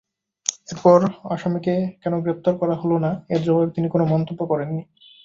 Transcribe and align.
অপর 0.73 0.99
আসামিকে 1.31 1.73
কেন 2.01 2.13
গ্রেপ্তার 2.23 2.53
করা 2.61 2.75
হলো 2.75 2.95
না—এর 2.99 3.41
জবাবে 3.43 3.73
তিনি 3.75 3.87
কোনো 3.89 4.05
মন্তব্য 4.05 4.41
করেননি। 4.51 4.83